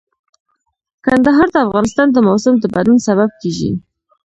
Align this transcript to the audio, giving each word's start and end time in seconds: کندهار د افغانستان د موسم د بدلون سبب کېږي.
کندهار 1.05 1.47
د 1.51 1.57
افغانستان 1.65 2.07
د 2.11 2.17
موسم 2.27 2.53
د 2.59 2.65
بدلون 2.73 2.97
سبب 3.07 3.29
کېږي. 3.41 3.71